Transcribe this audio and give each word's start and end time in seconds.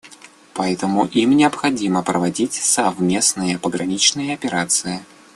Поэтому 0.55 1.05
им 1.05 1.37
необходимо 1.37 2.01
проводить 2.01 2.53
совместные 2.53 3.59
пограничные 3.59 4.33
операции. 4.33 5.01